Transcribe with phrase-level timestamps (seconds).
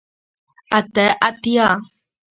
[0.77, 1.67] اته اتیا